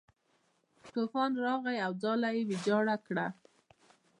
[0.93, 3.25] طوفان راغی او ځاله یې ویجاړه کړه.